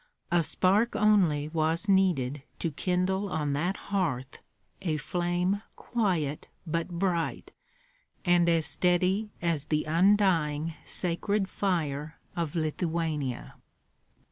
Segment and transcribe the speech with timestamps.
[0.31, 4.39] A spark only was needed to kindle on that hearth
[4.81, 7.51] a flame quiet but bright,
[8.25, 13.53] and as steady as the undying sacred fire of Lithuania.